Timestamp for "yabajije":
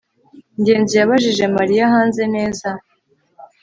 1.01-1.45